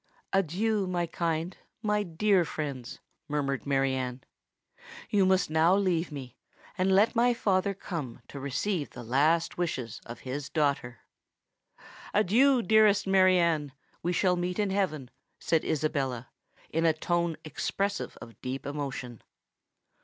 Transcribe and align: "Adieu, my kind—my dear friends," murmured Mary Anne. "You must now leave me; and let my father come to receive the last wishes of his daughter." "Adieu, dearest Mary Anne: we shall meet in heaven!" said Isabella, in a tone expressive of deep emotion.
"Adieu, 0.33 0.87
my 0.87 1.05
kind—my 1.05 2.01
dear 2.01 2.43
friends," 2.43 2.97
murmured 3.27 3.67
Mary 3.67 3.93
Anne. 3.93 4.23
"You 5.11 5.27
must 5.27 5.51
now 5.51 5.75
leave 5.75 6.11
me; 6.11 6.35
and 6.75 6.91
let 6.95 7.15
my 7.15 7.35
father 7.35 7.75
come 7.75 8.19
to 8.29 8.39
receive 8.39 8.89
the 8.89 9.03
last 9.03 9.59
wishes 9.59 10.01
of 10.03 10.21
his 10.21 10.49
daughter." 10.49 11.01
"Adieu, 12.15 12.63
dearest 12.63 13.05
Mary 13.05 13.37
Anne: 13.37 13.73
we 14.01 14.11
shall 14.11 14.35
meet 14.35 14.57
in 14.57 14.71
heaven!" 14.71 15.11
said 15.37 15.63
Isabella, 15.63 16.29
in 16.71 16.83
a 16.83 16.93
tone 16.93 17.37
expressive 17.45 18.17
of 18.19 18.41
deep 18.41 18.65
emotion. 18.65 19.21